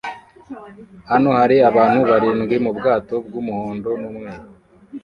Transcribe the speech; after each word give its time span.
Hano 1.11 1.29
hari 1.39 1.55
abantu 1.69 1.99
barindwi 2.09 2.55
mubwato 2.65 3.15
bwumuhondo 3.25 3.89
numweru 4.01 4.47